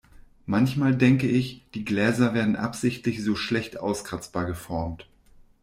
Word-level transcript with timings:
Manchmal 0.47 0.95
denke 0.97 1.27
ich, 1.27 1.63
die 1.75 1.85
Gläser 1.85 2.33
werden 2.33 2.55
absichtlich 2.55 3.23
so 3.23 3.35
schlecht 3.35 3.79
auskratzbar 3.79 4.45
geformt. 4.47 5.05